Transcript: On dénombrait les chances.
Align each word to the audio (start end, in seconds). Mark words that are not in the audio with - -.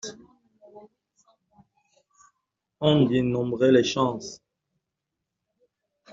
On 2.79 3.05
dénombrait 3.05 3.71
les 3.71 3.83
chances. 3.83 4.41